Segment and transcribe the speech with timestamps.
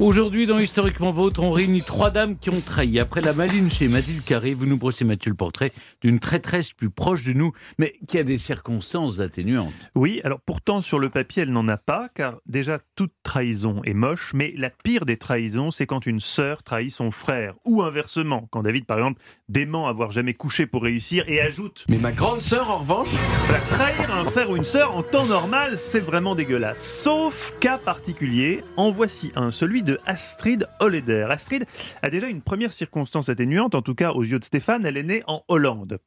[0.00, 2.98] Aujourd'hui, dans Historiquement Vôtre, on réunit trois dames qui ont trahi.
[2.98, 6.88] Après la maline chez Mathilde Carré, vous nous brossez, Mathieu, le portrait d'une traîtresse plus
[6.88, 9.74] proche de nous, mais qui a des circonstances atténuantes.
[9.94, 13.92] Oui, alors pourtant, sur le papier, elle n'en a pas, car déjà, toute trahison est
[13.92, 18.48] moche, mais la pire des trahisons, c'est quand une sœur trahit son frère, ou inversement,
[18.50, 19.20] quand David, par exemple,
[19.50, 23.10] dément avoir jamais couché pour réussir et ajoute Mais ma grande sœur, en revanche
[23.44, 27.02] Voilà, trahir un frère ou une sœur en temps normal, c'est vraiment dégueulasse.
[27.02, 31.26] Sauf cas particulier, en voici un, celui de Astrid Holleder.
[31.30, 31.64] Astrid
[32.02, 35.02] a déjà une première circonstance atténuante, en tout cas aux yeux de Stéphane, elle est
[35.02, 35.98] née en Hollande.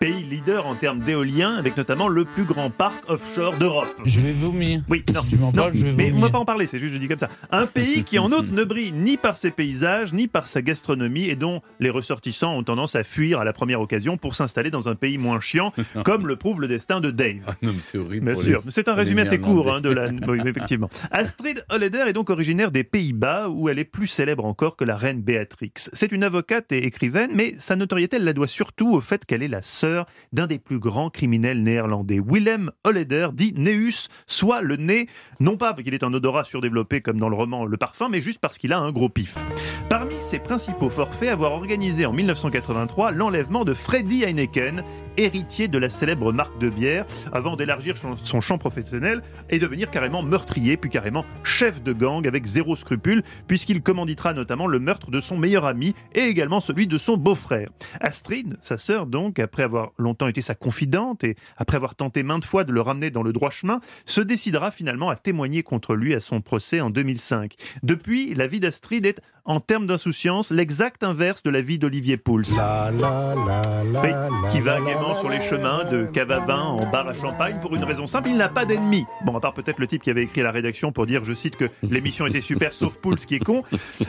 [0.00, 3.94] Pays leader en termes d'éolien, avec notamment le plus grand parc offshore d'Europe.
[4.04, 4.82] Je vais vomir.
[4.90, 6.26] Oui, non, Tu m'en parles, je vais mais on vomir.
[6.26, 7.28] va pas en parler, c'est juste je dis comme ça.
[7.50, 11.28] Un pays qui en outre ne brille ni par ses paysages, ni par sa gastronomie,
[11.28, 14.88] et dont les ressortissants ont tendance à fuir à la première occasion pour s'installer dans
[14.88, 15.72] un pays moins chiant,
[16.04, 17.36] comme le prouve le destin de Dave.
[17.46, 18.26] Ah non, mais c'est horrible.
[18.32, 20.08] Bien sûr, les- c'est un résumé assez court hein, de la.
[20.28, 20.90] Oui, effectivement.
[21.12, 22.84] Astrid Holleder est donc originaire des
[23.48, 25.72] Où elle est plus célèbre encore que la reine Béatrix.
[25.92, 29.42] C'est une avocate et écrivaine, mais sa notoriété, elle la doit surtout au fait qu'elle
[29.42, 34.76] est la sœur d'un des plus grands criminels néerlandais, Willem Holleder, dit Neus, soit le
[34.76, 35.08] nez,
[35.40, 38.20] non pas parce qu'il est un odorat surdéveloppé comme dans le roman Le Parfum, mais
[38.20, 39.36] juste parce qu'il a un gros pif.
[39.88, 44.82] Parmi ses principaux forfaits, avoir organisé en 1983 l'enlèvement de Freddy Heineken,
[45.16, 50.22] héritier de la célèbre marque de bière, avant d'élargir son, champ professionnel et devenir carrément
[50.22, 55.20] meurtrier, puis carrément chef de gang avec zéro scrupule, puisqu'il commanditera notamment le meurtre de
[55.20, 57.68] son meilleur ami et également celui de son beau-frère.
[58.00, 62.44] Astrid, sa sœur donc, après avoir longtemps été sa confidente et après avoir tenté maintes
[62.44, 66.14] fois de le ramener dans le droit chemin, se décidera finalement à témoigner contre lui
[66.14, 67.54] à son procès en 2005.
[67.82, 72.42] Depuis, la vie d'Astrid est, en termes d'insouciance, l'exact inverse de la vie d'Olivier Pouls.
[74.02, 74.10] Oui,
[74.50, 77.74] qui va gaiement sur les chemins de cave à vin en bar à champagne pour
[77.76, 79.04] une raison simple, il n'a pas d'ennemis.
[79.24, 81.34] Bon, à part peut-être le type qui avait écrit à la rédaction pour dire, je
[81.34, 83.62] cite, que l'émission était super sauf Pouls qui est con.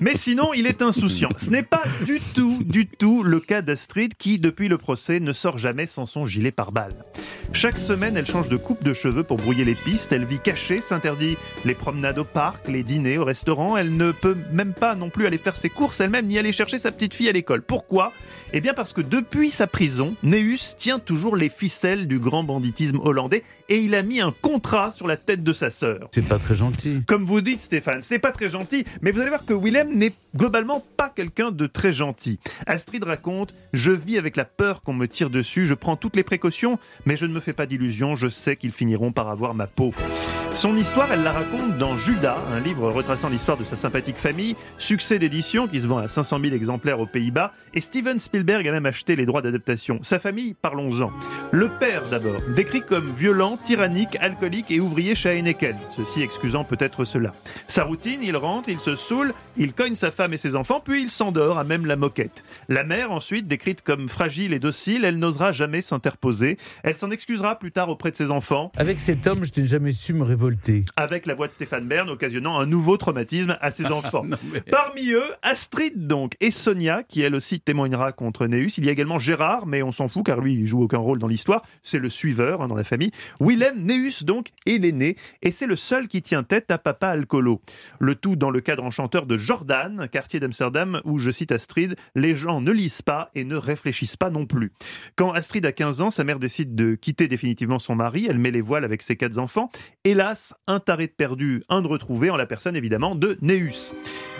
[0.00, 1.28] Mais sinon, il est insouciant.
[1.36, 5.32] Ce n'est pas du tout, du tout le cas d'Astrid qui, depuis le procès, ne
[5.32, 7.04] sort jamais sans son gilet pare-balles.
[7.52, 10.12] Chaque semaine, elle change de coupe de cheveux pour brouiller les pistes.
[10.12, 13.76] Elle vit cachée, s'interdit les promenades au parc, les dîners au restaurant.
[13.76, 16.78] Elle ne peut même pas non plus aller faire ses courses elle-même ni aller chercher
[16.78, 17.62] sa petite fille à l'école.
[17.62, 18.12] Pourquoi?
[18.52, 22.98] Eh bien parce que depuis sa prison, Neus tient toujours les ficelles du grand banditisme
[23.02, 26.08] hollandais et il a mis un contrat sur la tête de sa sœur.
[26.14, 27.02] C'est pas très gentil.
[27.06, 30.14] Comme vous dites, Stéphane, c'est pas très gentil, mais vous allez voir que Willem n'est
[30.34, 32.38] globalement pas quelqu'un de très gentil.
[32.66, 36.22] Astrid raconte Je vis avec la peur qu'on me tire dessus, je prends toutes les
[36.22, 39.66] précautions, mais je ne me fais pas d'illusions, je sais qu'ils finiront par avoir ma
[39.66, 39.92] peau.
[40.52, 44.56] Son histoire, elle la raconte dans Judas, un livre retraçant l'histoire de sa sympathique famille,
[44.78, 48.72] succès d'édition qui se vend à 500 000 exemplaires aux Pays-Bas, et Steven Spielberg a
[48.72, 50.00] même acheté les droits d'adaptation.
[50.02, 51.12] Sa famille, parlons-en.
[51.52, 57.04] Le père d'abord, décrit comme violent, tyrannique, alcoolique et ouvrier chez Heineken, ceci excusant peut-être
[57.04, 57.34] cela.
[57.68, 61.02] Sa routine, il rentre, il se saoule, il cogne sa femme et ses enfants, puis
[61.02, 62.42] il s'endort à même la moquette.
[62.68, 66.58] La mère, ensuite, décrite comme fragile et docile, elle n'osera jamais s'interposer.
[66.82, 69.92] Elle s'en excusera plus tard auprès de ses enfants, Avec cet homme, je n'ai jamais
[69.92, 70.86] su me révolter.
[70.96, 74.24] avec la voix de Stéphane Bern, occasionnant un nouveau traumatisme à ses enfants.
[74.24, 78.78] Non, mais- Parmi eux, Astrid donc, et Sonia, qui elle aussi témoignera contre Neus.
[78.78, 81.18] Il y a également Gérard, mais on s'en fout car lui, il joue aucun rôle
[81.18, 81.66] dans l'histoire.
[81.82, 83.10] C'est le suiveur hein, dans la famille.
[83.40, 87.60] Willem Neus donc est l'aîné, et c'est le seul qui tient tête à papa alcoolo.
[88.00, 92.34] Le tout dans le cadre enchanteur de Jordan, quartier d'Amsterdam, où, je cite Astrid, les
[92.34, 94.72] gens ne lisent pas et ne réfléchissent pas non plus.
[95.14, 98.26] Quand Astrid a 15 ans, sa mère décide de quitter définitivement son mari.
[98.28, 99.70] Elle met les voiles avec ses quatre enfants.
[100.04, 103.92] Hélas, un taré de perdu, un de retrouvé, en la personne évidemment de Neus.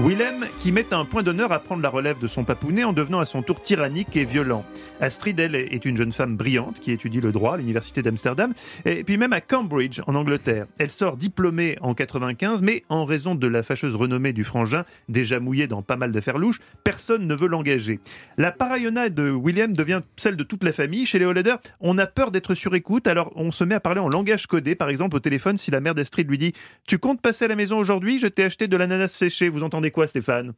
[0.00, 3.20] Willem qui met un point d'honneur à prendre la relève de son papounet en devenant
[3.20, 4.64] à son tour tyrannique et violent.
[5.00, 9.04] Astrid, elle, est une jeune femme brillante qui étudie le droit à l'université d'Amsterdam et
[9.04, 10.66] puis même à Cambridge en Angleterre.
[10.78, 15.40] Elle sort diplômée en 95 mais en raison de la fâcheuse renommée du frangin, déjà
[15.40, 18.00] mouillé dans pas mal d'affaires louches, personne ne veut l'engager.
[18.38, 21.06] La parayonna de William devient celle de toute la famille.
[21.06, 24.08] Chez les Hollander, on a peur d'être écoute, alors on se met à parler en
[24.08, 26.52] langage codé, par exemple au téléphone si la mère d'Astrid lui dit
[26.86, 28.18] «Tu comptes passer à la maison aujourd'hui?
[28.18, 30.52] Je t'ai acheté de l'ananas séché.» Vous entendez quoi Stéphane?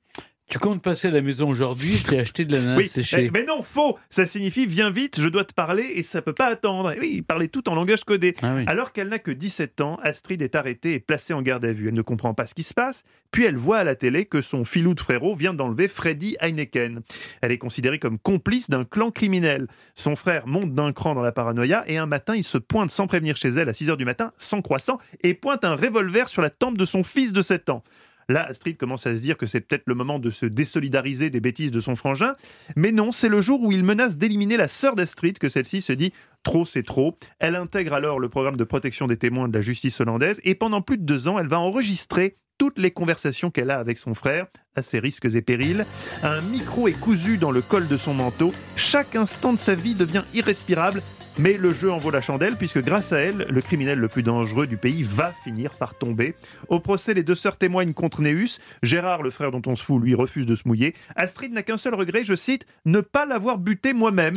[0.46, 3.24] Tu comptes passer à la maison aujourd'hui, je t'ai acheté de l'ananas Oui, séché.
[3.24, 6.34] eh, mais non, faux Ça signifie viens vite, je dois te parler et ça peut
[6.34, 6.94] pas attendre.
[7.00, 8.36] Oui, il parlait tout en langage codé.
[8.42, 8.64] Ah oui.
[8.66, 11.88] Alors qu'elle n'a que 17 ans, Astrid est arrêtée et placée en garde à vue.
[11.88, 14.42] Elle ne comprend pas ce qui se passe, puis elle voit à la télé que
[14.42, 17.00] son filou de frérot vient d'enlever Freddy Heineken.
[17.40, 19.66] Elle est considérée comme complice d'un clan criminel.
[19.94, 23.06] Son frère monte d'un cran dans la paranoïa et un matin, il se pointe sans
[23.06, 26.42] prévenir chez elle à 6 h du matin, sans croissant, et pointe un revolver sur
[26.42, 27.82] la tempe de son fils de 7 ans.
[28.28, 31.40] Là, Astrid commence à se dire que c'est peut-être le moment de se désolidariser des
[31.40, 32.34] bêtises de son frangin.
[32.76, 35.92] Mais non, c'est le jour où il menace d'éliminer la sœur d'Astrid que celle-ci se
[35.92, 36.12] dit
[36.42, 37.18] trop c'est trop.
[37.38, 40.82] Elle intègre alors le programme de protection des témoins de la justice hollandaise et pendant
[40.82, 44.46] plus de deux ans, elle va enregistrer toutes les conversations qu'elle a avec son frère,
[44.76, 45.86] à ses risques et périls.
[46.22, 48.52] Un micro est cousu dans le col de son manteau.
[48.76, 51.02] Chaque instant de sa vie devient irrespirable
[51.38, 54.22] mais le jeu en vaut la chandelle puisque grâce à elle, le criminel le plus
[54.22, 56.34] dangereux du pays va finir par tomber.
[56.68, 58.60] Au procès, les deux sœurs témoignent contre Néus.
[58.82, 60.94] Gérard, le frère dont on se fout, lui refuse de se mouiller.
[61.16, 64.34] Astrid n'a qu'un seul regret, je cite, ne pas l'avoir buté moi-même.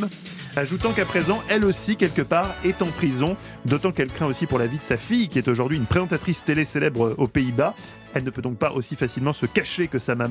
[0.55, 4.57] Ajoutant qu'à présent, elle aussi, quelque part, est en prison, d'autant qu'elle craint aussi pour
[4.57, 7.75] la vie de sa fille, qui est aujourd'hui une présentatrice télé célèbre aux Pays-Bas.
[8.15, 10.26] Elle ne peut donc pas aussi facilement se cacher que sa maman.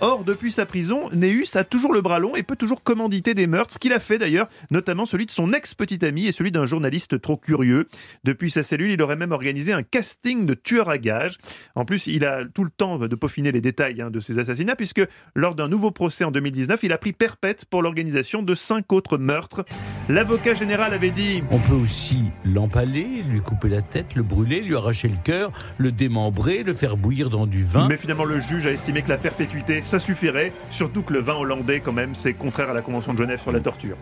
[0.00, 3.46] Or, depuis sa prison, Néus a toujours le bras long et peut toujours commanditer des
[3.46, 6.66] meurtres, ce qu'il a fait d'ailleurs, notamment celui de son ex-petit ami et celui d'un
[6.66, 7.88] journaliste trop curieux.
[8.24, 11.34] Depuis sa cellule, il aurait même organisé un casting de tueur à gages.
[11.74, 14.76] En plus, il a tout le temps de peaufiner les détails hein, de ses assassinats,
[14.76, 15.02] puisque
[15.34, 19.18] lors d'un nouveau procès en 2019, il a pris perpète pour l'organisation de cinq autres
[19.18, 19.64] meurtres.
[20.08, 24.76] L'avocat général avait dit On peut aussi l'empaler, lui couper la tête, le brûler, lui
[24.76, 27.88] arracher le cœur, le démembrer, le faire bouillir dans du vin.
[27.88, 29.39] Mais finalement, le juge a estimé que la perpétuité,
[29.82, 33.18] ça suffirait, surtout que le vin hollandais, quand même, c'est contraire à la Convention de
[33.18, 33.96] Genève sur la torture.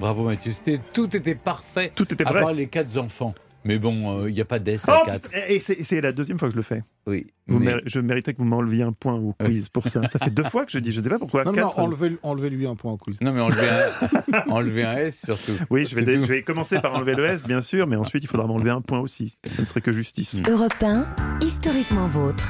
[0.00, 0.52] Bravo Mathieu,
[0.92, 1.92] tout était parfait.
[1.94, 2.40] Tout était à vrai.
[2.42, 3.34] part les quatre enfants.
[3.66, 5.30] Mais bon, il n'y a pas d'ess à Oh, 4.
[5.48, 6.82] et c'est la deuxième fois que je le fais.
[7.06, 7.28] Oui.
[7.46, 10.06] Vous mais- méri- Je méritais que vous m'enleviez un point au quiz pour ça.
[10.06, 11.44] Ça fait deux fois que je dis, je ne sais pas pourquoi.
[11.44, 11.78] Non, non, quatre.
[11.78, 13.22] enlevez, enlevez-lui un point au quiz.
[13.22, 15.52] Non, mais enlever un, S surtout.
[15.70, 18.26] Oui, je vais, je vais commencer par enlever le S, bien sûr, mais ensuite il
[18.26, 19.38] faudra m'enlever un point aussi.
[19.56, 20.42] Ce ne serait que justice.
[20.46, 21.06] Europe 1,
[21.40, 22.42] historiquement vôtre.